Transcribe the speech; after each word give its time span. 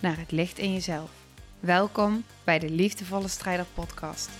naar 0.00 0.18
het 0.18 0.30
licht 0.30 0.58
in 0.58 0.72
jezelf. 0.72 1.10
Welkom 1.60 2.24
bij 2.44 2.58
de 2.58 2.70
Liefdevolle 2.70 3.28
Strijder 3.28 3.66
Podcast. 3.74 4.30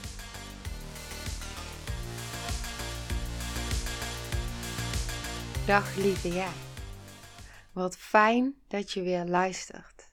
Dag 5.66 5.96
lieve 5.96 6.28
jij. 6.28 6.52
Wat 7.72 7.96
fijn 7.96 8.54
dat 8.68 8.92
je 8.92 9.02
weer 9.02 9.24
luistert. 9.24 10.10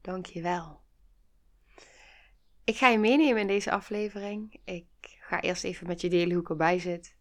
Dank 0.00 0.26
je 0.26 0.42
wel. 0.42 0.80
Ik 2.64 2.76
ga 2.76 2.88
je 2.88 2.98
meenemen 2.98 3.40
in 3.40 3.46
deze 3.46 3.70
aflevering. 3.70 4.60
Ik 4.64 4.86
ga 5.20 5.40
eerst 5.40 5.64
even 5.64 5.86
met 5.86 6.00
je 6.00 6.08
delen 6.08 6.32
hoe 6.32 6.42
ik 6.42 6.50
erbij 6.50 6.78
zit. 6.78 7.16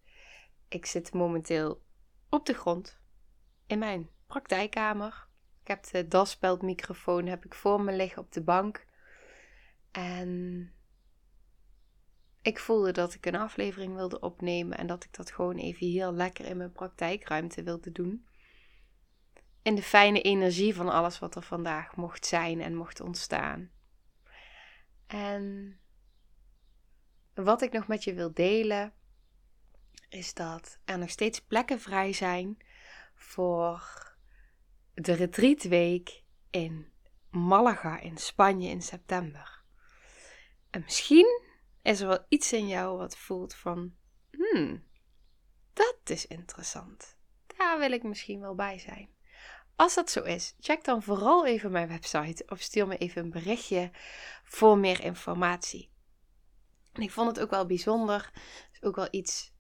Ik 0.67 0.85
zit 0.85 1.13
momenteel 1.13 1.81
op 2.29 2.45
de 2.45 2.53
grond 2.53 2.99
in 3.65 3.79
mijn 3.79 4.09
praktijkkamer. 4.27 5.26
Ik 5.67 5.73
heb 5.73 5.91
de 5.91 6.07
daspeldmicrofoon 6.07 7.25
heb 7.25 7.45
ik 7.45 7.53
voor 7.53 7.81
me 7.81 7.91
liggen 7.91 8.21
op 8.21 8.31
de 8.31 8.41
bank. 8.41 8.85
En 9.91 10.73
ik 12.41 12.59
voelde 12.59 12.91
dat 12.91 13.13
ik 13.13 13.25
een 13.25 13.35
aflevering 13.35 13.95
wilde 13.95 14.19
opnemen 14.19 14.77
en 14.77 14.87
dat 14.87 15.03
ik 15.03 15.13
dat 15.13 15.31
gewoon 15.31 15.57
even 15.57 15.87
heel 15.87 16.13
lekker 16.13 16.45
in 16.45 16.57
mijn 16.57 16.71
praktijkruimte 16.71 17.63
wilde 17.63 17.91
doen. 17.91 18.27
In 19.61 19.75
de 19.75 19.81
fijne 19.81 20.21
energie 20.21 20.75
van 20.75 20.89
alles 20.89 21.19
wat 21.19 21.35
er 21.35 21.43
vandaag 21.43 21.95
mocht 21.95 22.25
zijn 22.25 22.61
en 22.61 22.75
mocht 22.75 22.99
ontstaan. 22.99 23.71
En 25.07 25.77
wat 27.33 27.61
ik 27.61 27.71
nog 27.71 27.87
met 27.87 28.03
je 28.03 28.13
wil 28.13 28.33
delen, 28.33 28.93
is 30.09 30.33
dat 30.33 30.79
er 30.85 30.97
nog 30.97 31.09
steeds 31.09 31.41
plekken 31.41 31.79
vrij 31.79 32.13
zijn 32.13 32.57
voor 33.15 34.06
de 34.99 35.13
retreatweek 35.13 36.23
in 36.49 36.91
Malaga 37.29 37.99
in 37.99 38.17
Spanje 38.17 38.69
in 38.69 38.81
september. 38.81 39.63
En 40.69 40.81
misschien 40.81 41.41
is 41.81 42.01
er 42.01 42.07
wel 42.07 42.25
iets 42.29 42.53
in 42.53 42.67
jou 42.67 42.97
wat 42.97 43.17
voelt 43.17 43.55
van, 43.55 43.95
hmm, 44.31 44.83
dat 45.73 45.99
is 46.03 46.27
interessant. 46.27 47.17
Daar 47.57 47.79
wil 47.79 47.91
ik 47.91 48.03
misschien 48.03 48.39
wel 48.39 48.55
bij 48.55 48.79
zijn. 48.79 49.09
Als 49.75 49.93
dat 49.93 50.09
zo 50.09 50.23
is, 50.23 50.55
check 50.59 50.83
dan 50.83 51.03
vooral 51.03 51.45
even 51.45 51.71
mijn 51.71 51.87
website 51.87 52.43
of 52.47 52.59
stuur 52.59 52.87
me 52.87 52.97
even 52.97 53.23
een 53.23 53.29
berichtje 53.29 53.91
voor 54.43 54.77
meer 54.77 55.03
informatie. 55.03 55.91
En 56.93 57.01
ik 57.01 57.11
vond 57.11 57.27
het 57.27 57.39
ook 57.39 57.49
wel 57.49 57.65
bijzonder, 57.65 58.31
is 58.71 58.83
ook 58.83 58.95
wel 58.95 59.07
iets, 59.11 59.53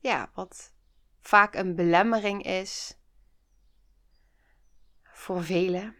ja, 0.00 0.30
wat 0.34 0.74
vaak 1.20 1.54
een 1.54 1.74
belemmering 1.74 2.44
is 2.44 2.99
voor 5.20 5.44
velen. 5.44 5.94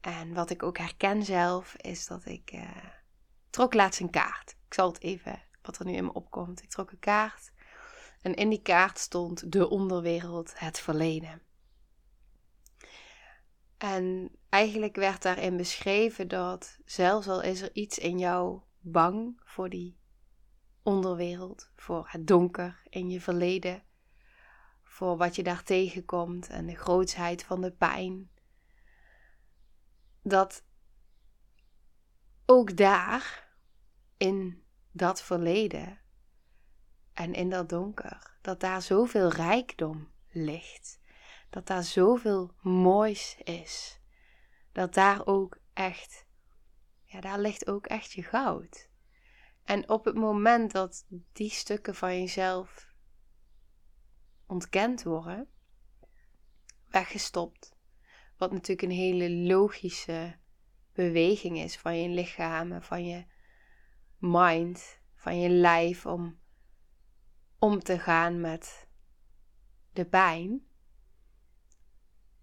En 0.00 0.34
wat 0.34 0.50
ik 0.50 0.62
ook 0.62 0.78
herken 0.78 1.24
zelf, 1.24 1.74
is 1.76 2.06
dat 2.06 2.24
ik 2.24 2.52
uh, 2.52 2.68
trok 3.50 3.74
laatst 3.74 4.00
een 4.00 4.10
kaart. 4.10 4.56
Ik 4.66 4.74
zal 4.74 4.88
het 4.88 5.00
even, 5.00 5.42
wat 5.62 5.78
er 5.78 5.84
nu 5.84 5.92
in 5.92 6.04
me 6.04 6.12
opkomt. 6.12 6.62
Ik 6.62 6.70
trok 6.70 6.90
een 6.90 6.98
kaart 6.98 7.52
en 8.22 8.34
in 8.34 8.48
die 8.48 8.62
kaart 8.62 8.98
stond 8.98 9.52
de 9.52 9.68
onderwereld, 9.68 10.58
het 10.58 10.78
verleden. 10.78 11.42
En 13.78 14.30
eigenlijk 14.48 14.96
werd 14.96 15.22
daarin 15.22 15.56
beschreven 15.56 16.28
dat 16.28 16.78
zelfs 16.84 17.28
al 17.28 17.42
is 17.42 17.60
er 17.60 17.70
iets 17.72 17.98
in 17.98 18.18
jou 18.18 18.60
bang 18.80 19.40
voor 19.44 19.68
die 19.68 19.98
onderwereld, 20.82 21.70
voor 21.76 22.08
het 22.10 22.26
donker 22.26 22.82
in 22.88 23.10
je 23.10 23.20
verleden, 23.20 23.82
voor 24.82 25.16
wat 25.16 25.36
je 25.36 25.42
daar 25.42 25.62
tegenkomt 25.62 26.48
en 26.48 26.66
de 26.66 26.76
grootsheid 26.76 27.44
van 27.44 27.60
de 27.60 27.70
pijn, 27.70 28.30
dat 30.22 30.64
ook 32.46 32.76
daar, 32.76 33.50
in 34.16 34.64
dat 34.90 35.22
verleden 35.22 36.00
en 37.12 37.34
in 37.34 37.50
dat 37.50 37.68
donker, 37.68 38.36
dat 38.40 38.60
daar 38.60 38.82
zoveel 38.82 39.28
rijkdom 39.28 40.10
ligt. 40.28 41.00
Dat 41.50 41.66
daar 41.66 41.82
zoveel 41.82 42.54
moois 42.60 43.36
is. 43.44 44.00
Dat 44.72 44.94
daar 44.94 45.26
ook 45.26 45.58
echt, 45.72 46.26
ja, 47.04 47.20
daar 47.20 47.38
ligt 47.38 47.66
ook 47.66 47.86
echt 47.86 48.12
je 48.12 48.22
goud. 48.22 48.90
En 49.64 49.88
op 49.88 50.04
het 50.04 50.14
moment 50.14 50.72
dat 50.72 51.06
die 51.32 51.50
stukken 51.50 51.94
van 51.94 52.18
jezelf 52.18 52.94
ontkend 54.46 55.02
worden, 55.02 55.48
weggestopt, 56.88 57.71
wat 58.42 58.52
natuurlijk 58.52 58.82
een 58.82 58.98
hele 58.98 59.30
logische 59.30 60.36
beweging 60.92 61.58
is 61.58 61.76
van 61.76 62.02
je 62.02 62.08
lichaam 62.08 62.72
en 62.72 62.82
van 62.82 63.06
je 63.06 63.24
mind, 64.18 65.00
van 65.14 65.40
je 65.40 65.48
lijf 65.48 66.06
om 66.06 66.38
om 67.58 67.80
te 67.80 67.98
gaan 67.98 68.40
met 68.40 68.88
de 69.92 70.04
pijn. 70.04 70.66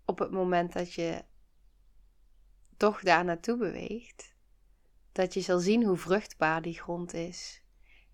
Op 0.05 0.19
het 0.19 0.31
moment 0.31 0.73
dat 0.73 0.93
je 0.93 1.23
toch 2.77 3.01
daar 3.01 3.25
naartoe 3.25 3.57
beweegt, 3.57 4.35
dat 5.11 5.33
je 5.33 5.41
zal 5.41 5.59
zien 5.59 5.83
hoe 5.83 5.97
vruchtbaar 5.97 6.61
die 6.61 6.79
grond 6.79 7.13
is 7.13 7.63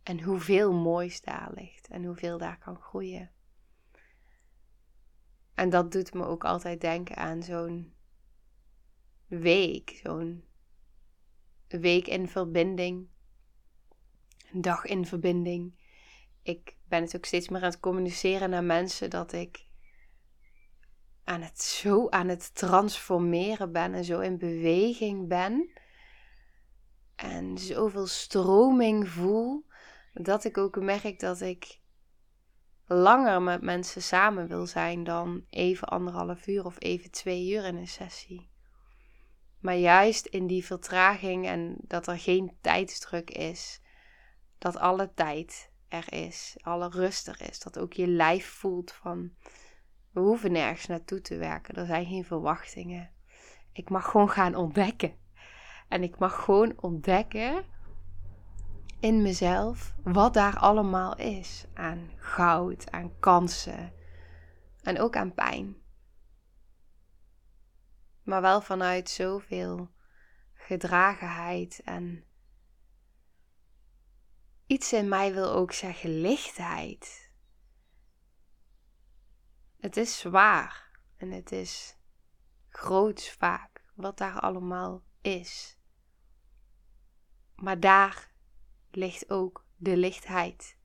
en 0.04 0.24
hoeveel 0.24 0.74
moois 0.74 1.22
daar 1.22 1.52
ligt 1.54 1.88
en 1.88 2.04
hoeveel 2.04 2.38
daar 2.38 2.58
kan 2.58 2.76
groeien. 2.76 3.35
En 5.56 5.70
dat 5.70 5.92
doet 5.92 6.14
me 6.14 6.26
ook 6.26 6.44
altijd 6.44 6.82
denken 6.82 7.16
aan 7.16 7.44
zo'n 7.44 7.94
week, 9.28 10.00
zo'n 10.04 10.44
week 11.68 12.08
in 12.08 12.28
verbinding, 12.28 13.08
een 14.54 14.62
dag 14.62 14.86
in 14.86 15.06
verbinding. 15.06 15.84
Ik 16.42 16.78
ben 16.88 17.02
het 17.02 17.16
ook 17.16 17.26
steeds 17.26 17.50
meer 17.50 17.62
aan 17.62 17.70
het 17.70 17.80
communiceren 17.80 18.50
naar 18.50 18.64
mensen 18.64 19.10
dat 19.10 19.32
ik 19.34 19.66
aan 21.24 21.42
het 21.42 21.62
zo 21.62 22.10
aan 22.10 22.28
het 22.28 22.56
transformeren 22.56 23.72
ben 23.72 23.94
en 23.94 24.04
zo 24.04 24.20
in 24.20 24.38
beweging 24.38 25.28
ben. 25.28 25.70
En 27.16 27.58
zoveel 27.58 28.08
stroming 28.08 29.10
voel, 29.10 29.66
dat 30.14 30.44
ik 30.44 30.58
ook 30.58 30.80
merk 30.80 31.20
dat 31.20 31.42
ik 31.42 31.80
langer 32.86 33.42
met 33.42 33.62
mensen 33.62 34.02
samen 34.02 34.48
wil 34.48 34.66
zijn 34.68 35.04
dan 35.04 35.46
even 35.50 35.88
anderhalf 35.88 36.48
uur 36.48 36.66
of 36.66 36.76
even 36.80 37.12
twee 37.12 37.52
uur 37.52 37.66
in 37.66 37.76
een 37.76 37.88
sessie. 37.88 38.50
Maar 39.60 39.76
juist 39.76 40.26
in 40.26 40.48
die 40.48 40.66
vertraging 40.66 41.46
en 41.46 41.76
dat 41.82 42.08
er 42.08 42.20
geen 42.20 42.58
tijdsdruk 42.62 43.30
is, 43.30 43.82
dat 44.58 44.78
alle 44.78 45.14
tijd 45.14 45.72
er 45.88 46.14
is, 46.14 46.56
alle 46.62 46.90
rust 46.90 47.28
er 47.28 47.42
is, 47.50 47.60
dat 47.60 47.80
ook 47.80 47.94
je 47.94 48.08
lijf 48.08 48.48
voelt 48.48 48.92
van 48.92 49.32
we 50.12 50.20
hoeven 50.20 50.52
nergens 50.52 50.86
naartoe 50.86 51.22
te 51.22 51.38
werken, 51.38 51.76
er 51.76 51.86
zijn 51.86 52.06
geen 52.06 52.26
verwachtingen. 52.26 53.12
Ik 53.72 53.90
mag 53.90 54.06
gewoon 54.06 54.30
gaan 54.30 54.56
ontdekken. 54.56 55.16
En 55.88 56.04
ik 56.04 56.18
mag 56.18 56.44
gewoon 56.44 56.74
ontdekken 56.76 57.66
in 59.06 59.22
mezelf 59.22 59.94
wat 60.04 60.34
daar 60.34 60.58
allemaal 60.58 61.18
is 61.18 61.66
aan 61.74 62.12
goud, 62.18 62.92
aan 62.92 63.20
kansen 63.20 63.94
en 64.82 65.00
ook 65.00 65.16
aan 65.16 65.34
pijn. 65.34 65.76
Maar 68.24 68.42
wel 68.42 68.62
vanuit 68.62 69.10
zoveel 69.10 69.90
gedragenheid 70.54 71.82
en 71.84 72.24
iets 74.68 74.94
in 74.94 75.10
mij 75.10 75.34
wil 75.34 75.52
ook 75.52 75.72
zeggen 75.72 76.22
lichtheid. 76.22 77.32
Het 79.80 79.98
is 79.98 80.20
zwaar 80.20 81.00
en 81.18 81.32
het 81.32 81.52
is 81.52 81.98
groots 82.70 83.32
vaak 83.32 83.84
wat 83.96 84.18
daar 84.18 84.40
allemaal 84.40 85.04
is. 85.22 85.78
Maar 87.56 87.80
daar 87.80 88.34
ligt 88.96 89.30
ook 89.30 89.66
de 89.76 89.98
lichtheid 89.98 90.78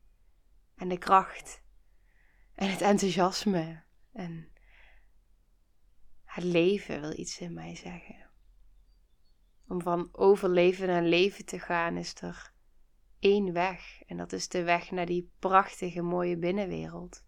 en 0.75 0.89
de 0.89 0.99
kracht 0.99 1.62
en 2.55 2.71
het 2.71 2.81
enthousiasme 2.81 3.83
en 4.12 4.53
het 6.25 6.45
leven 6.45 7.01
wil 7.01 7.19
iets 7.19 7.41
in 7.41 7.53
mij 7.53 7.77
zeggen. 7.77 8.31
Om 9.69 9.83
van 9.83 10.09
overleven 10.12 10.87
naar 10.87 11.03
leven 11.03 11.45
te 11.45 11.59
gaan 11.59 11.97
is 11.97 12.15
er 12.21 12.53
één 13.19 13.53
weg. 13.53 14.03
En 14.07 14.17
dat 14.17 14.33
is 14.33 14.49
de 14.49 14.62
weg 14.62 14.91
naar 14.91 15.07
die 15.07 15.33
prachtige, 15.39 16.03
mooie 16.03 16.37
binnenwereld. 16.37 17.25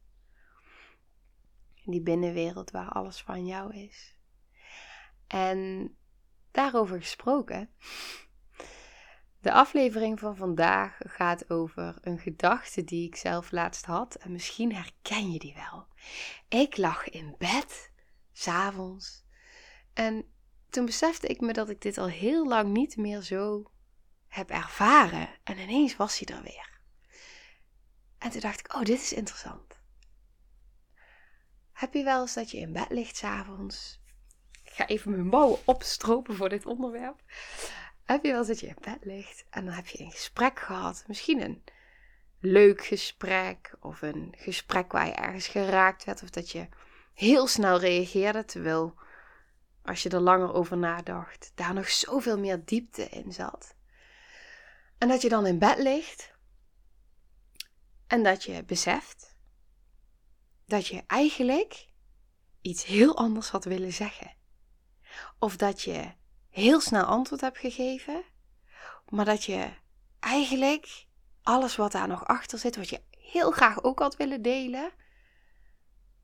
Die 1.85 2.03
binnenwereld 2.03 2.71
waar 2.71 2.89
alles 2.89 3.23
van 3.23 3.47
jou 3.47 3.75
is. 3.75 4.17
En 5.27 5.91
daarover 6.51 7.01
gesproken. 7.01 7.71
De 9.43 9.53
aflevering 9.53 10.19
van 10.19 10.37
vandaag 10.37 10.99
gaat 10.99 11.51
over 11.51 11.99
een 12.01 12.19
gedachte 12.19 12.85
die 12.85 13.07
ik 13.07 13.17
zelf 13.17 13.51
laatst 13.51 13.85
had. 13.85 14.15
En 14.15 14.33
misschien 14.33 14.75
herken 14.75 15.33
je 15.33 15.39
die 15.39 15.55
wel. 15.55 15.87
Ik 16.49 16.77
lag 16.77 17.09
in 17.09 17.35
bed, 17.39 17.91
s'avonds. 18.33 19.25
En 19.93 20.25
toen 20.71 20.85
besefte 20.85 21.27
ik 21.27 21.41
me 21.41 21.53
dat 21.53 21.69
ik 21.69 21.81
dit 21.81 21.99
al 21.99 22.09
heel 22.09 22.47
lang 22.47 22.73
niet 22.73 22.97
meer 22.97 23.23
zo 23.23 23.71
heb 24.29 24.51
ervaren. 24.51 25.29
En 25.45 25.59
ineens 25.59 25.97
was 25.97 26.19
hij 26.19 26.37
er 26.37 26.43
weer. 26.43 26.81
En 28.19 28.31
toen 28.31 28.41
dacht 28.41 28.61
ik, 28.61 28.75
oh, 28.75 28.83
dit 28.83 29.01
is 29.01 29.13
interessant. 29.13 29.81
Heb 31.73 31.95
je 31.95 32.05
wel 32.05 32.21
eens 32.21 32.35
dat 32.35 32.51
je 32.51 32.59
in 32.59 32.73
bed 32.73 32.91
ligt 32.91 33.17
s'avonds? 33.17 34.01
Ik 34.65 34.73
ga 34.73 34.87
even 34.87 35.11
mijn 35.11 35.27
mouwen 35.27 35.59
opstropen 35.65 36.37
voor 36.37 36.49
dit 36.49 36.67
onderwerp. 36.67 37.23
Heb 38.05 38.25
je 38.25 38.33
wel 38.33 38.47
dat 38.47 38.61
je 38.61 38.67
in 38.67 38.77
bed 38.81 39.05
ligt 39.05 39.45
en 39.51 39.65
dan 39.65 39.75
heb 39.75 39.87
je 39.87 40.01
een 40.01 40.11
gesprek 40.11 40.61
gehad. 40.61 41.05
Misschien 41.07 41.41
een 41.41 41.65
leuk 42.41 42.85
gesprek 42.85 43.75
of 43.81 44.03
een 44.03 44.35
gesprek 44.37 44.93
waar 44.93 45.07
je 45.07 45.13
ergens 45.13 45.49
geraakt 45.49 46.05
werd. 46.05 46.23
Of 46.23 46.31
dat 46.31 46.51
je 46.51 46.69
heel 47.15 47.47
snel 47.47 47.79
reageerde 47.79 48.45
terwijl 48.45 48.95
als 49.83 50.03
je 50.03 50.09
er 50.09 50.21
langer 50.21 50.53
over 50.53 50.77
nadacht, 50.77 51.53
daar 51.55 51.75
nog 51.75 51.91
zoveel 51.91 52.39
meer 52.39 52.65
diepte 52.65 53.09
in 53.09 53.33
zat. 53.33 53.75
En 54.99 55.09
dat 55.09 55.23
je 55.23 55.29
dan 55.29 55.47
in 55.47 55.59
bed 55.59 55.79
ligt 55.79 56.33
en 58.07 58.23
dat 58.23 58.45
je 58.45 58.65
beseft 58.65 59.37
dat 60.67 60.87
je 60.87 61.03
eigenlijk 61.07 61.89
iets 62.61 62.85
heel 62.85 63.17
anders 63.17 63.49
had 63.49 63.65
willen 63.65 63.93
zeggen. 63.93 64.35
Of 65.39 65.57
dat 65.57 65.83
je 65.83 66.13
heel 66.53 66.81
snel 66.81 67.05
antwoord 67.05 67.41
hebt 67.41 67.59
gegeven, 67.59 68.23
maar 69.09 69.25
dat 69.25 69.45
je 69.45 69.71
eigenlijk 70.21 71.07
alles 71.43 71.77
wat 71.77 71.93
daar 71.93 72.09
nog 72.09 72.27
achter 72.27 72.59
zit, 72.59 72.77
wat 72.77 72.89
je 72.89 73.03
heel 73.11 73.51
graag 73.51 73.83
ook 73.83 73.99
had 73.99 74.17
willen 74.17 74.43
delen, 74.43 74.91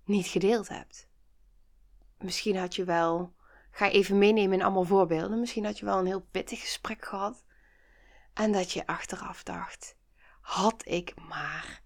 niet 0.04 0.26
gedeeld 0.26 0.68
hebt. 0.68 1.08
Misschien 2.18 2.56
had 2.56 2.74
je 2.74 2.84
wel, 2.84 3.34
ga 3.70 3.90
even 3.90 4.18
meenemen 4.18 4.58
in 4.58 4.64
allemaal 4.64 4.84
voorbeelden, 4.84 5.40
misschien 5.40 5.64
had 5.64 5.78
je 5.78 5.84
wel 5.84 5.98
een 5.98 6.06
heel 6.06 6.26
pittig 6.30 6.60
gesprek 6.60 7.04
gehad 7.04 7.44
en 8.34 8.52
dat 8.52 8.72
je 8.72 8.86
achteraf 8.86 9.42
dacht: 9.42 9.96
had 10.40 10.82
ik 10.86 11.14
maar 11.28 11.82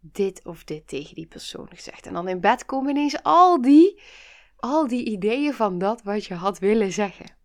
dit 0.00 0.44
of 0.44 0.64
dit 0.64 0.88
tegen 0.88 1.14
die 1.14 1.26
persoon 1.26 1.68
gezegd. 1.68 2.06
En 2.06 2.12
dan 2.12 2.28
in 2.28 2.40
bed 2.40 2.64
komen 2.64 2.90
ineens 2.90 3.22
al 3.22 3.60
die, 3.60 4.02
al 4.56 4.88
die 4.88 5.04
ideeën 5.04 5.54
van 5.54 5.78
dat 5.78 6.02
wat 6.02 6.24
je 6.24 6.34
had 6.34 6.58
willen 6.58 6.92
zeggen. 6.92 7.40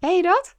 Ken 0.00 0.16
je 0.16 0.22
dat? 0.22 0.56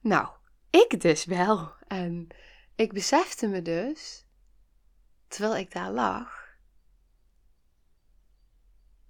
Nou, 0.00 0.28
ik 0.70 1.00
dus 1.00 1.24
wel. 1.24 1.74
En 1.88 2.28
ik 2.74 2.92
besefte 2.92 3.46
me 3.46 3.62
dus, 3.62 4.26
terwijl 5.28 5.56
ik 5.56 5.72
daar 5.72 5.90
lag, 5.90 6.46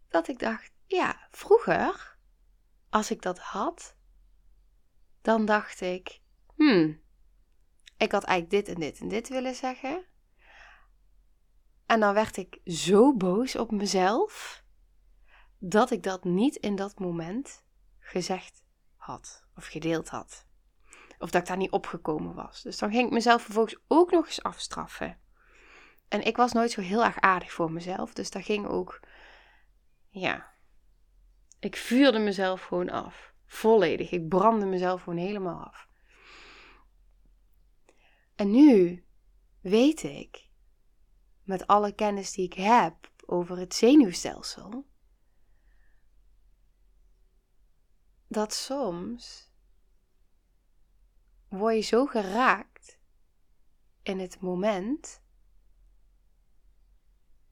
dat 0.08 0.28
ik 0.28 0.38
dacht: 0.38 0.70
ja, 0.86 1.28
vroeger, 1.30 2.16
als 2.88 3.10
ik 3.10 3.22
dat 3.22 3.38
had, 3.38 3.96
dan 5.22 5.44
dacht 5.44 5.80
ik, 5.80 6.20
hmm, 6.54 7.00
ik 7.96 8.12
had 8.12 8.24
eigenlijk 8.24 8.66
dit 8.66 8.74
en 8.74 8.80
dit 8.80 9.00
en 9.00 9.08
dit 9.08 9.28
willen 9.28 9.54
zeggen. 9.54 10.04
En 11.86 12.00
dan 12.00 12.14
werd 12.14 12.36
ik 12.36 12.60
zo 12.64 13.16
boos 13.16 13.56
op 13.56 13.70
mezelf 13.70 14.64
dat 15.58 15.90
ik 15.90 16.02
dat 16.02 16.24
niet 16.24 16.56
in 16.56 16.76
dat 16.76 16.98
moment 16.98 17.65
gezegd 18.06 18.62
had 18.96 19.44
of 19.56 19.66
gedeeld 19.66 20.08
had. 20.08 20.46
Of 21.18 21.30
dat 21.30 21.40
ik 21.40 21.48
daar 21.48 21.56
niet 21.56 21.70
opgekomen 21.70 22.34
was. 22.34 22.62
Dus 22.62 22.78
dan 22.78 22.90
ging 22.90 23.06
ik 23.06 23.12
mezelf 23.12 23.42
vervolgens 23.42 23.80
ook 23.88 24.10
nog 24.10 24.26
eens 24.26 24.42
afstraffen. 24.42 25.18
En 26.08 26.22
ik 26.22 26.36
was 26.36 26.52
nooit 26.52 26.70
zo 26.70 26.80
heel 26.80 27.04
erg 27.04 27.20
aardig 27.20 27.52
voor 27.52 27.72
mezelf. 27.72 28.12
Dus 28.12 28.30
dat 28.30 28.44
ging 28.44 28.66
ook. 28.66 29.00
Ja. 30.08 30.54
Ik 31.60 31.76
vuurde 31.76 32.18
mezelf 32.18 32.62
gewoon 32.62 32.90
af. 32.90 33.34
Volledig. 33.46 34.10
Ik 34.10 34.28
brandde 34.28 34.66
mezelf 34.66 35.02
gewoon 35.02 35.18
helemaal 35.18 35.64
af. 35.64 35.88
En 38.34 38.50
nu 38.50 39.04
weet 39.60 40.02
ik, 40.02 40.48
met 41.42 41.66
alle 41.66 41.92
kennis 41.92 42.32
die 42.32 42.44
ik 42.44 42.54
heb 42.54 42.94
over 43.26 43.58
het 43.58 43.74
zenuwstelsel, 43.74 44.86
dat 48.36 48.54
soms 48.54 49.50
word 51.48 51.74
je 51.74 51.80
zo 51.80 52.06
geraakt 52.06 52.98
in 54.02 54.18
het 54.18 54.40
moment 54.40 55.22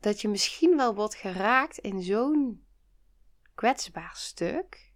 dat 0.00 0.20
je 0.20 0.28
misschien 0.28 0.76
wel 0.76 0.94
wordt 0.94 1.14
geraakt 1.14 1.78
in 1.78 2.02
zo'n 2.02 2.66
kwetsbaar 3.54 4.16
stuk 4.16 4.92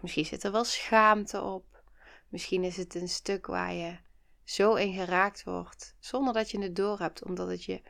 Misschien 0.00 0.24
zit 0.24 0.44
er 0.44 0.52
wel 0.52 0.64
schaamte 0.64 1.42
op. 1.42 1.82
Misschien 2.28 2.64
is 2.64 2.76
het 2.76 2.94
een 2.94 3.08
stuk 3.08 3.46
waar 3.46 3.72
je 3.72 3.98
zo 4.44 4.74
in 4.74 4.92
geraakt 4.92 5.44
wordt, 5.44 5.96
zonder 5.98 6.34
dat 6.34 6.50
je 6.50 6.58
het 6.58 6.76
doorhebt, 6.76 7.24
omdat 7.24 7.48
het 7.48 7.64
je 7.64 7.82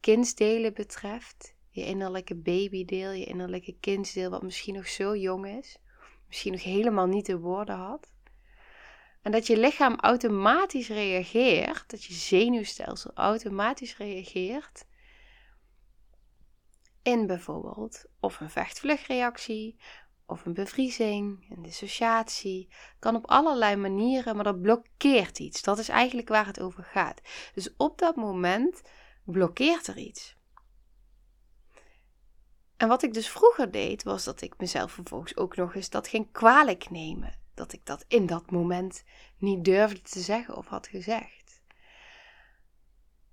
kindsdelen 0.00 0.74
betreft. 0.74 1.54
Je 1.70 1.84
innerlijke 1.84 2.34
babydeel, 2.34 3.10
je 3.10 3.24
innerlijke 3.24 3.76
kindsdeel, 3.80 4.30
wat 4.30 4.42
misschien 4.42 4.74
nog 4.74 4.88
zo 4.88 5.16
jong 5.16 5.46
is, 5.46 5.78
misschien 6.26 6.52
nog 6.52 6.62
helemaal 6.62 7.06
niet 7.06 7.26
de 7.26 7.38
woorden 7.38 7.76
had. 7.76 8.12
En 9.22 9.32
dat 9.32 9.46
je 9.46 9.58
lichaam 9.58 9.96
automatisch 9.96 10.88
reageert, 10.88 11.90
dat 11.90 12.04
je 12.04 12.14
zenuwstelsel 12.14 13.10
automatisch 13.14 13.96
reageert 13.96 14.86
in 17.02 17.26
bijvoorbeeld 17.26 18.04
of 18.20 18.40
een 18.40 18.50
vechtvluchtreactie 18.50 19.76
of 20.26 20.44
een 20.44 20.54
bevriezing, 20.54 21.50
een 21.50 21.62
dissociatie. 21.62 22.68
Kan 22.98 23.16
op 23.16 23.26
allerlei 23.26 23.76
manieren, 23.76 24.34
maar 24.34 24.44
dat 24.44 24.62
blokkeert 24.62 25.38
iets. 25.38 25.62
Dat 25.62 25.78
is 25.78 25.88
eigenlijk 25.88 26.28
waar 26.28 26.46
het 26.46 26.60
over 26.60 26.84
gaat. 26.84 27.20
Dus 27.54 27.76
op 27.76 27.98
dat 27.98 28.16
moment 28.16 28.82
blokkeert 29.24 29.86
er 29.86 29.96
iets. 29.96 30.35
En 32.76 32.88
wat 32.88 33.02
ik 33.02 33.14
dus 33.14 33.28
vroeger 33.28 33.70
deed, 33.70 34.02
was 34.02 34.24
dat 34.24 34.40
ik 34.40 34.54
mezelf 34.58 34.92
vervolgens 34.92 35.36
ook 35.36 35.56
nog 35.56 35.74
eens 35.74 35.90
dat 35.90 36.08
ging 36.08 36.32
kwalijk 36.32 36.90
nemen. 36.90 37.34
Dat 37.54 37.72
ik 37.72 37.86
dat 37.86 38.04
in 38.08 38.26
dat 38.26 38.50
moment 38.50 39.04
niet 39.38 39.64
durfde 39.64 40.02
te 40.02 40.20
zeggen 40.20 40.56
of 40.56 40.66
had 40.66 40.86
gezegd. 40.86 41.60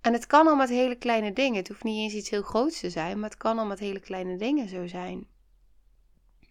En 0.02 0.14
het 0.14 0.28
kan 0.28 0.48
al 0.48 0.56
met 0.56 0.70
hele 0.70 0.96
kleine 0.96 1.34
dingen. 1.34 1.56
Het 1.56 1.68
hoeft 1.68 1.84
niet 1.84 1.98
eens 1.98 2.14
iets 2.14 2.30
heel 2.30 2.42
groots 2.42 2.80
te 2.80 2.90
zijn, 2.90 3.20
maar 3.20 3.30
het 3.30 3.40
kan 3.40 3.60
al 3.60 3.66
met 3.66 3.80
hele 3.80 4.00
kleine 4.00 4.38
dingen 4.38 4.70
zo 4.70 4.88
zijn 4.88 5.28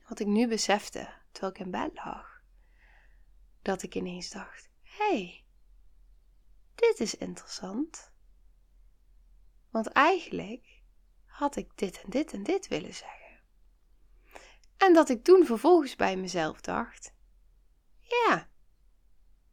wat 0.08 0.20
ik 0.20 0.26
nu 0.26 0.48
besefte 0.48 1.08
terwijl 1.30 1.52
ik 1.52 1.58
in 1.58 1.70
bed 1.70 1.90
lag. 1.94 2.42
Dat 3.62 3.82
ik 3.82 3.94
ineens 3.94 4.30
dacht: 4.30 4.68
hey, 4.82 5.44
dit 6.74 7.00
is 7.00 7.14
interessant. 7.14 8.10
Want 9.70 9.86
eigenlijk 9.86 10.71
had 11.42 11.56
ik 11.56 11.70
dit 11.74 12.02
en 12.02 12.10
dit 12.10 12.32
en 12.32 12.42
dit 12.42 12.68
willen 12.68 12.94
zeggen. 12.94 13.40
En 14.76 14.94
dat 14.94 15.08
ik 15.08 15.24
toen 15.24 15.46
vervolgens 15.46 15.96
bij 15.96 16.16
mezelf 16.16 16.60
dacht: 16.60 17.14
ja, 17.98 18.48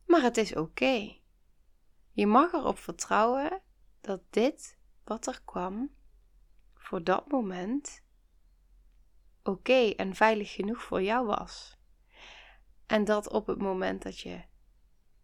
maar 0.05 0.21
het 0.21 0.37
is 0.37 0.55
oké. 0.55 1.17
Je 2.11 2.27
mag 2.27 2.53
erop 2.53 2.77
vertrouwen 2.77 3.61
dat 4.01 4.21
dit 4.29 4.77
wat 5.03 5.27
er 5.27 5.41
kwam 5.45 5.95
voor 6.73 7.03
dat 7.03 7.27
moment 7.27 8.03
oké 9.43 9.89
en 9.89 10.15
veilig 10.15 10.53
genoeg 10.53 10.81
voor 10.81 11.01
jou 11.01 11.25
was. 11.25 11.77
En 12.85 13.05
dat 13.05 13.29
op 13.29 13.47
het 13.47 13.59
moment 13.59 14.01
dat 14.01 14.19
je 14.19 14.41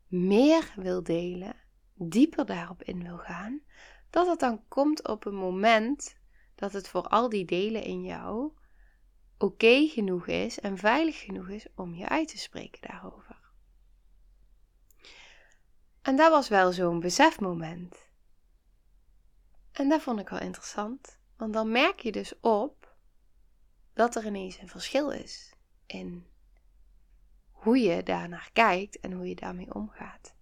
meer 0.08 0.74
wil 0.76 1.04
delen, 1.04 1.56
dieper 1.94 2.46
daarop 2.46 2.84
in 2.84 3.04
wil 3.04 3.18
gaan, 3.18 3.62
dat 4.10 4.28
het 4.28 4.40
dan 4.40 4.68
komt 4.68 5.08
op 5.08 5.26
een 5.26 5.36
moment 5.36 6.24
dat 6.56 6.74
het 6.74 6.88
voor 6.88 7.08
al 7.08 7.30
die 7.30 7.46
delen 7.46 7.84
in 7.84 8.04
jou 8.04 8.52
oké 9.38 9.88
genoeg 9.88 10.28
is 10.28 10.60
en 10.60 10.78
veilig 10.78 11.20
genoeg 11.20 11.50
is 11.50 11.68
om 11.76 11.94
je 11.94 12.10
uit 12.10 12.28
te 12.28 12.38
spreken 12.38 12.82
daarover. 12.90 13.38
En 16.02 16.16
dat 16.16 16.32
was 16.32 16.48
wel 16.48 16.72
zo'n 16.72 17.00
besefmoment. 17.00 18.08
En 19.72 19.90
dat 19.90 20.02
vond 20.02 20.20
ik 20.20 20.30
wel 20.30 20.40
interessant, 20.40 21.20
want 21.38 21.54
dan 21.54 21.72
merk 21.72 22.00
je 22.00 22.12
dus 22.12 22.40
op 22.40 22.96
dat 23.94 24.16
er 24.16 24.26
ineens 24.26 24.58
een 24.58 24.68
verschil 24.68 25.10
is 25.10 25.54
in 25.86 26.28
hoe 27.50 27.80
je 27.80 28.04
daarnaar 28.04 28.50
kijkt 28.54 29.00
en 29.00 29.12
hoe 29.12 29.28
je 29.28 29.36
daarmee 29.36 29.74
omgaat. 29.74 30.36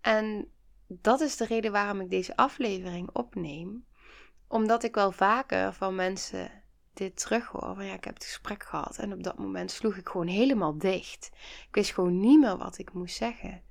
En 0.00 0.52
dat 0.86 1.20
is 1.20 1.36
de 1.36 1.44
reden 1.44 1.72
waarom 1.72 2.00
ik 2.00 2.10
deze 2.10 2.36
aflevering 2.36 3.10
opneem. 3.12 3.86
Omdat 4.50 4.82
ik 4.82 4.94
wel 4.94 5.12
vaker 5.12 5.72
van 5.72 5.94
mensen 5.94 6.50
dit 6.92 7.16
terughoor. 7.16 7.74
Van 7.74 7.84
ja, 7.84 7.92
ik 7.92 8.04
heb 8.04 8.14
het 8.14 8.24
gesprek 8.24 8.62
gehad 8.62 8.98
en 8.98 9.12
op 9.12 9.22
dat 9.22 9.38
moment 9.38 9.70
sloeg 9.70 9.96
ik 9.96 10.08
gewoon 10.08 10.26
helemaal 10.26 10.78
dicht. 10.78 11.30
Ik 11.68 11.74
wist 11.74 11.92
gewoon 11.92 12.20
niet 12.20 12.40
meer 12.40 12.56
wat 12.56 12.78
ik 12.78 12.92
moest 12.92 13.16
zeggen. 13.16 13.62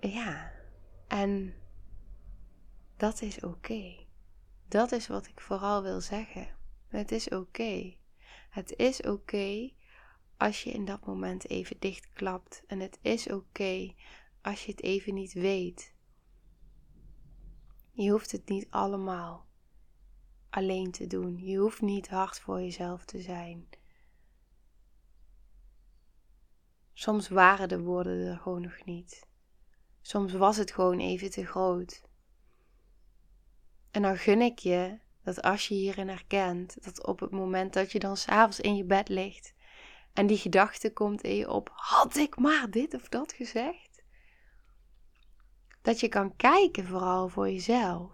Ja, 0.00 0.52
en 1.08 1.54
dat 2.96 3.22
is 3.22 3.40
oké. 3.40 4.06
Dat 4.68 4.92
is 4.92 5.06
wat 5.06 5.26
ik 5.26 5.40
vooral 5.40 5.82
wil 5.82 6.00
zeggen. 6.00 6.48
Het 6.88 7.12
is 7.12 7.28
oké. 7.28 7.96
Het 8.50 8.76
is 8.76 9.00
oké 9.02 9.70
als 10.36 10.62
je 10.62 10.70
in 10.70 10.84
dat 10.84 11.06
moment 11.06 11.48
even 11.48 11.76
dichtklapt. 11.78 12.62
En 12.66 12.80
het 12.80 12.98
is 13.02 13.30
oké 13.30 13.94
als 14.42 14.64
je 14.64 14.70
het 14.70 14.82
even 14.82 15.14
niet 15.14 15.32
weet. 15.32 15.89
Je 17.92 18.10
hoeft 18.10 18.32
het 18.32 18.48
niet 18.48 18.66
allemaal 18.70 19.46
alleen 20.50 20.90
te 20.90 21.06
doen. 21.06 21.38
Je 21.38 21.56
hoeft 21.56 21.80
niet 21.80 22.08
hard 22.08 22.40
voor 22.40 22.60
jezelf 22.60 23.04
te 23.04 23.20
zijn. 23.20 23.68
Soms 26.92 27.28
waren 27.28 27.68
de 27.68 27.80
woorden 27.80 28.26
er 28.26 28.38
gewoon 28.38 28.62
nog 28.62 28.84
niet. 28.84 29.26
Soms 30.00 30.32
was 30.32 30.56
het 30.56 30.72
gewoon 30.72 30.98
even 30.98 31.30
te 31.30 31.46
groot. 31.46 32.02
En 33.90 34.02
dan 34.02 34.16
gun 34.16 34.40
ik 34.40 34.58
je 34.58 34.98
dat 35.22 35.42
als 35.42 35.68
je 35.68 35.74
hierin 35.74 36.08
herkent, 36.08 36.84
dat 36.84 37.06
op 37.06 37.20
het 37.20 37.30
moment 37.30 37.72
dat 37.72 37.92
je 37.92 37.98
dan 37.98 38.16
s'avonds 38.16 38.60
in 38.60 38.76
je 38.76 38.84
bed 38.84 39.08
ligt 39.08 39.54
en 40.12 40.26
die 40.26 40.38
gedachte 40.38 40.92
komt 40.92 41.22
in 41.22 41.34
je 41.34 41.50
op: 41.50 41.70
had 41.74 42.16
ik 42.16 42.38
maar 42.38 42.70
dit 42.70 42.94
of 42.94 43.08
dat 43.08 43.32
gezegd? 43.32 43.89
Dat 45.82 46.00
je 46.00 46.08
kan 46.08 46.36
kijken 46.36 46.86
vooral 46.86 47.28
voor 47.28 47.50
jezelf. 47.50 48.12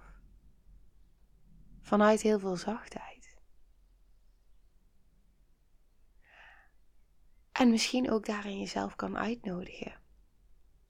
Vanuit 1.82 2.22
heel 2.22 2.38
veel 2.38 2.56
zachtheid. 2.56 3.36
En 7.52 7.70
misschien 7.70 8.10
ook 8.10 8.26
daarin 8.26 8.58
jezelf 8.58 8.96
kan 8.96 9.18
uitnodigen. 9.18 10.00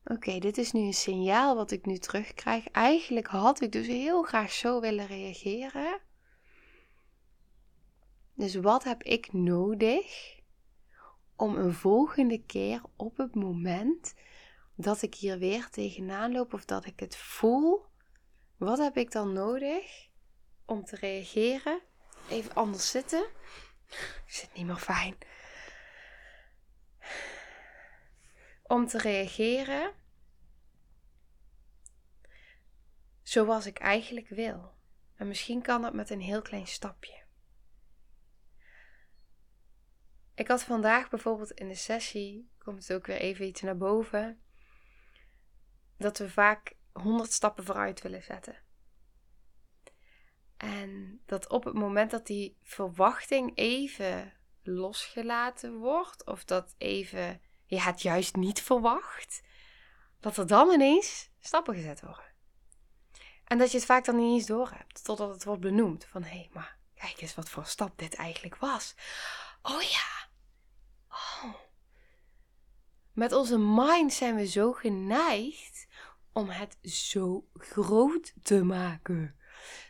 Oké, 0.04 0.38
dit 0.38 0.58
is 0.58 0.72
nu 0.72 0.80
een 0.80 0.94
signaal 0.94 1.56
wat 1.56 1.70
ik 1.70 1.86
nu 1.86 1.98
terugkrijg. 1.98 2.68
Eigenlijk 2.68 3.26
had 3.26 3.60
ik 3.60 3.72
dus 3.72 3.86
heel 3.86 4.22
graag 4.22 4.52
zo 4.52 4.80
willen 4.80 5.06
reageren. 5.06 6.00
Dus 8.34 8.54
wat 8.54 8.84
heb 8.84 9.02
ik 9.02 9.32
nodig 9.32 10.34
om 11.36 11.56
een 11.56 11.72
volgende 11.72 12.42
keer 12.46 12.82
op 12.96 13.16
het 13.16 13.34
moment 13.34 14.14
dat 14.76 15.02
ik 15.02 15.14
hier 15.14 15.38
weer 15.38 15.68
tegenaan 15.70 16.32
loop 16.32 16.52
of 16.52 16.64
dat 16.64 16.86
ik 16.86 17.00
het 17.00 17.16
voel, 17.16 17.86
wat 18.56 18.78
heb 18.78 18.96
ik 18.96 19.10
dan 19.10 19.32
nodig 19.32 20.08
om 20.64 20.84
te 20.84 20.96
reageren? 20.96 21.80
Even 22.28 22.54
anders 22.54 22.90
zitten. 22.90 23.26
Ik 24.26 24.32
zit 24.32 24.52
niet 24.54 24.66
meer 24.66 24.76
fijn. 24.76 25.16
Om 28.62 28.86
te 28.86 28.98
reageren 28.98 29.94
zoals 33.22 33.66
ik 33.66 33.78
eigenlijk 33.78 34.28
wil. 34.28 34.74
En 35.16 35.28
misschien 35.28 35.62
kan 35.62 35.82
dat 35.82 35.94
met 35.94 36.10
een 36.10 36.20
heel 36.20 36.42
klein 36.42 36.66
stapje. 36.66 37.24
Ik 40.34 40.48
had 40.48 40.62
vandaag 40.62 41.10
bijvoorbeeld 41.10 41.50
in 41.50 41.68
de 41.68 41.74
sessie, 41.74 42.50
komt 42.58 42.86
het 42.86 42.96
ook 42.96 43.06
weer 43.06 43.16
even 43.16 43.46
iets 43.46 43.60
naar 43.60 43.76
boven, 43.76 44.40
dat 45.98 46.18
we 46.18 46.30
vaak 46.30 46.74
100 46.92 47.32
stappen 47.32 47.64
vooruit 47.64 48.02
willen 48.02 48.22
zetten. 48.22 48.56
En 50.56 51.20
dat 51.26 51.48
op 51.48 51.64
het 51.64 51.74
moment 51.74 52.10
dat 52.10 52.26
die 52.26 52.56
verwachting 52.62 53.52
even 53.54 54.32
losgelaten 54.62 55.78
wordt, 55.78 56.24
of 56.26 56.44
dat 56.44 56.74
even 56.78 57.40
je 57.66 57.80
het 57.80 58.02
juist 58.02 58.36
niet 58.36 58.62
verwacht, 58.62 59.42
dat 60.20 60.36
er 60.36 60.46
dan 60.46 60.70
ineens 60.70 61.30
stappen 61.40 61.74
gezet 61.74 62.00
worden. 62.00 62.24
En 63.44 63.58
dat 63.58 63.70
je 63.70 63.76
het 63.76 63.86
vaak 63.86 64.04
dan 64.04 64.16
niet 64.16 64.32
eens 64.38 64.46
door 64.46 64.70
hebt, 64.70 65.04
totdat 65.04 65.30
het 65.30 65.44
wordt 65.44 65.60
benoemd. 65.60 66.04
Van 66.04 66.22
hé, 66.22 66.28
hey, 66.28 66.50
maar 66.52 66.76
kijk 66.94 67.20
eens 67.20 67.34
wat 67.34 67.50
voor 67.50 67.66
stap 67.66 67.98
dit 67.98 68.14
eigenlijk 68.14 68.56
was. 68.56 68.94
Oh 69.62 69.82
ja. 69.82 70.28
Oh. 71.08 71.54
Met 73.12 73.32
onze 73.32 73.58
mind 73.58 74.12
zijn 74.12 74.34
we 74.34 74.46
zo 74.46 74.72
geneigd 74.72 75.85
om 76.36 76.48
het 76.48 76.78
zo 76.82 77.48
groot 77.54 78.34
te 78.42 78.64
maken. 78.64 79.36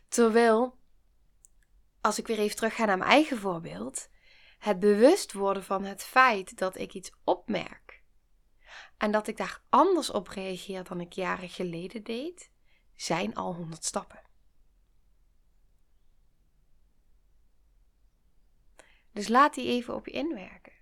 Terwijl, 0.09 0.79
als 2.01 2.19
ik 2.19 2.27
weer 2.27 2.39
even 2.39 2.57
terug 2.57 2.75
ga 2.75 2.85
naar 2.85 2.99
mijn 2.99 3.11
eigen 3.11 3.39
voorbeeld, 3.39 4.09
het 4.59 4.81
bewust 4.81 5.33
worden 5.33 5.65
van 5.65 5.85
het 5.85 6.03
feit 6.03 6.59
dat 6.59 6.79
ik 6.79 6.95
iets 6.95 7.13
opmerk 7.25 8.03
en 8.97 9.11
dat 9.11 9.27
ik 9.27 9.37
daar 9.37 9.63
anders 9.69 10.11
op 10.11 10.29
reageer 10.29 10.85
dan 10.85 11.01
ik 11.01 11.13
jaren 11.13 11.49
geleden 11.49 12.03
deed, 12.03 12.51
zijn 12.95 13.35
al 13.35 13.55
100 13.55 13.85
stappen. 13.85 14.23
Dus 19.13 19.29
laat 19.29 19.55
die 19.55 19.67
even 19.67 19.95
op 19.95 20.07
je 20.07 20.13
inwerken. 20.13 20.76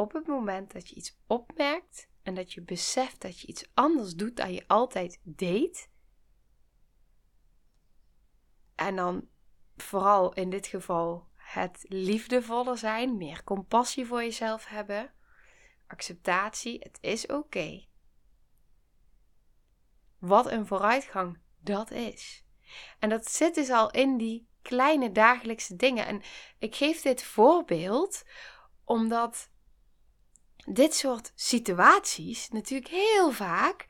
Op 0.00 0.12
het 0.12 0.26
moment 0.26 0.72
dat 0.72 0.88
je 0.88 0.94
iets 0.94 1.18
opmerkt 1.26 2.08
en 2.22 2.34
dat 2.34 2.52
je 2.52 2.62
beseft 2.62 3.20
dat 3.20 3.40
je 3.40 3.46
iets 3.46 3.70
anders 3.74 4.14
doet 4.14 4.36
dan 4.36 4.52
je 4.52 4.64
altijd 4.66 5.20
deed, 5.22 5.90
en 8.74 8.96
dan 8.96 9.28
vooral 9.76 10.34
in 10.34 10.50
dit 10.50 10.66
geval 10.66 11.28
het 11.36 11.84
liefdevoller 11.88 12.78
zijn, 12.78 13.16
meer 13.16 13.44
compassie 13.44 14.06
voor 14.06 14.22
jezelf 14.22 14.66
hebben, 14.66 15.12
acceptatie, 15.86 16.78
het 16.78 16.98
is 17.00 17.26
oké. 17.26 17.86
Wat 20.18 20.50
een 20.50 20.66
vooruitgang 20.66 21.38
dat 21.58 21.90
is. 21.90 22.44
En 22.98 23.08
dat 23.08 23.30
zit 23.30 23.54
dus 23.54 23.70
al 23.70 23.90
in 23.90 24.16
die 24.16 24.48
kleine 24.62 25.12
dagelijkse 25.12 25.76
dingen. 25.76 26.06
En 26.06 26.22
ik 26.58 26.74
geef 26.74 27.02
dit 27.02 27.22
voorbeeld 27.22 28.22
omdat 28.84 29.50
dit 30.72 30.94
soort 30.94 31.32
situaties 31.34 32.48
natuurlijk 32.48 32.90
heel 32.90 33.32
vaak 33.32 33.86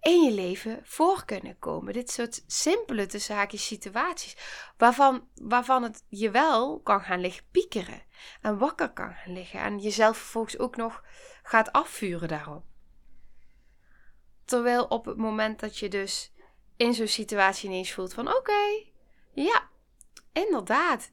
in 0.00 0.22
je 0.22 0.32
leven 0.32 0.80
voor 0.82 1.24
kunnen 1.24 1.58
komen. 1.58 1.92
Dit 1.92 2.10
soort 2.10 2.44
simpele 2.46 3.06
te 3.06 3.18
zaken 3.18 3.58
situaties. 3.58 4.36
Waarvan, 4.76 5.28
waarvan 5.34 5.82
het 5.82 6.04
je 6.08 6.30
wel 6.30 6.80
kan 6.80 7.00
gaan 7.00 7.20
liggen 7.20 7.44
piekeren. 7.50 8.02
En 8.40 8.58
wakker 8.58 8.92
kan 8.92 9.14
gaan 9.14 9.32
liggen. 9.32 9.60
En 9.60 9.78
jezelf 9.78 10.16
vervolgens 10.16 10.58
ook 10.58 10.76
nog 10.76 11.04
gaat 11.42 11.72
afvuren 11.72 12.28
daarop. 12.28 12.64
Terwijl 14.44 14.84
op 14.84 15.04
het 15.04 15.16
moment 15.16 15.60
dat 15.60 15.78
je 15.78 15.88
dus 15.88 16.32
in 16.76 16.94
zo'n 16.94 17.06
situatie 17.06 17.68
ineens 17.68 17.92
voelt 17.92 18.14
van 18.14 18.36
oké, 18.36 18.84
ja, 19.32 19.68
inderdaad, 20.32 21.12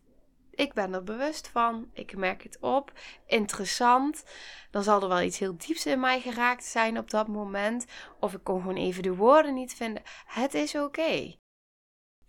ik 0.57 0.73
ben 0.73 0.93
er 0.93 1.03
bewust 1.03 1.47
van, 1.47 1.89
ik 1.93 2.15
merk 2.15 2.43
het 2.43 2.57
op, 2.59 2.91
interessant. 3.25 4.23
Dan 4.71 4.83
zal 4.83 5.01
er 5.01 5.07
wel 5.07 5.21
iets 5.21 5.39
heel 5.39 5.57
dieps 5.57 5.85
in 5.85 5.99
mij 5.99 6.21
geraakt 6.21 6.65
zijn 6.65 6.97
op 6.97 7.09
dat 7.09 7.27
moment. 7.27 7.85
Of 8.19 8.33
ik 8.33 8.43
kon 8.43 8.61
gewoon 8.61 8.77
even 8.77 9.03
de 9.03 9.15
woorden 9.15 9.53
niet 9.53 9.73
vinden. 9.73 10.03
Het 10.25 10.53
is 10.53 10.75
oké. 10.75 11.35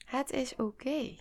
Het 0.05 0.31
is 0.31 0.57
oké. 0.57 1.17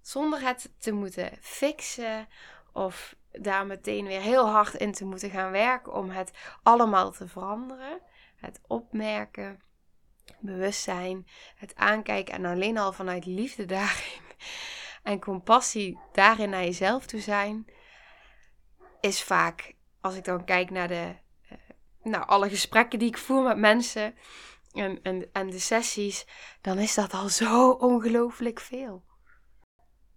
Zonder 0.00 0.42
het 0.42 0.72
te 0.78 0.92
moeten 0.92 1.30
fixen 1.40 2.28
of 2.72 3.14
daar 3.32 3.66
meteen 3.66 4.06
weer 4.06 4.20
heel 4.20 4.48
hard 4.48 4.74
in 4.74 4.92
te 4.92 5.04
moeten 5.04 5.30
gaan 5.30 5.50
werken 5.50 5.92
om 5.92 6.10
het 6.10 6.30
allemaal 6.62 7.10
te 7.10 7.28
veranderen 7.28 8.00
het 8.40 8.60
opmerken, 8.66 9.60
bewustzijn, 10.38 11.26
het 11.56 11.74
aankijken 11.74 12.34
en 12.34 12.44
alleen 12.44 12.78
al 12.78 12.92
vanuit 12.92 13.26
liefde 13.26 13.64
daarin 13.64 14.28
en 15.02 15.20
compassie 15.20 15.98
daarin 16.12 16.50
naar 16.50 16.64
jezelf 16.64 17.06
toe 17.06 17.20
zijn, 17.20 17.66
is 19.00 19.22
vaak, 19.22 19.74
als 20.00 20.14
ik 20.14 20.24
dan 20.24 20.44
kijk 20.44 20.70
naar 20.70 20.88
de, 20.88 21.14
nou, 22.02 22.26
alle 22.26 22.48
gesprekken 22.48 22.98
die 22.98 23.08
ik 23.08 23.18
voer 23.18 23.42
met 23.42 23.56
mensen 23.56 24.14
en, 24.72 25.02
en, 25.02 25.32
en 25.32 25.50
de 25.50 25.58
sessies, 25.58 26.26
dan 26.60 26.78
is 26.78 26.94
dat 26.94 27.12
al 27.12 27.28
zo 27.28 27.70
ongelooflijk 27.70 28.60
veel. 28.60 29.04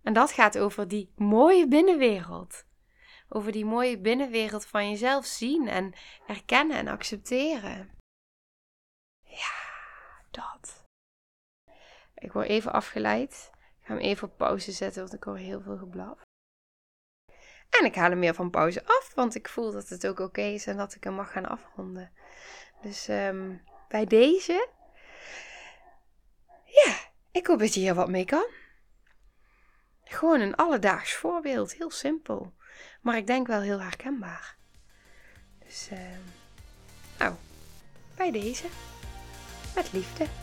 En 0.04 0.14
dat 0.14 0.32
gaat 0.32 0.58
over 0.58 0.88
die 0.88 1.14
mooie 1.16 1.68
binnenwereld. 1.68 2.66
Over 3.30 3.52
die 3.52 3.66
mooie 3.66 4.00
binnenwereld 4.00 4.66
van 4.66 4.90
jezelf 4.90 5.26
zien 5.26 5.68
en 5.68 5.94
erkennen 6.28 6.78
en 6.78 6.88
accepteren. 6.88 7.98
Ja, 9.24 9.82
dat. 10.32 10.86
Ik 12.16 12.32
word 12.32 12.48
even 12.48 12.72
afgeleid. 12.72 13.52
Ik 13.84 13.90
ga 13.90 13.96
hem 13.96 14.04
even 14.04 14.28
op 14.28 14.38
pauze 14.38 14.72
zetten, 14.72 15.02
want 15.02 15.14
ik 15.14 15.24
hoor 15.24 15.38
heel 15.38 15.62
veel 15.62 15.78
geblaf. 15.78 16.22
En 17.80 17.86
ik 17.86 17.96
haal 17.96 18.10
hem 18.10 18.20
weer 18.20 18.34
van 18.34 18.50
pauze 18.50 18.86
af, 18.86 19.12
want 19.16 19.36
ik 19.36 19.50
voel 19.50 19.72
dat 19.72 19.90
het 19.90 20.08
ook 20.08 20.20
oké 20.20 20.42
is 20.42 20.68
en 20.68 20.78
dat 20.78 20.96
ik 20.96 21.04
hem 21.04 21.14
mag 21.14 21.32
gaan 21.32 21.46
afronden. 21.46 22.12
Dus 22.82 23.08
um, 23.08 23.64
bij 23.88 24.06
deze. 24.06 24.70
Ja, 26.66 26.96
ik 27.32 27.48
hoop 27.48 27.60
dat 27.60 27.74
je 27.74 27.80
hier 27.80 27.96
wat 27.96 28.10
mee 28.10 28.26
kan. 28.26 28.48
Gewoon 30.04 30.42
een 30.42 30.56
alledaags 30.56 31.14
voorbeeld, 31.14 31.74
heel 31.74 31.92
simpel. 31.92 32.54
Maar 33.02 33.18
ik 33.18 33.28
denk 33.28 33.48
wel 33.48 33.62
heel 33.62 33.82
herkenbaar. 33.82 34.58
Dus, 35.66 35.90
uh, 35.92 36.00
nou, 37.20 37.36
bij 38.16 38.32
deze. 38.32 38.68
Met 39.76 39.94
liefde. 39.94 40.43